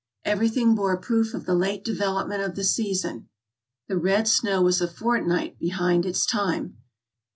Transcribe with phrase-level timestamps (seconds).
[0.25, 3.29] Everything bore proof of the late development of the season.
[3.87, 6.77] The red snow was a fortnight behind its time.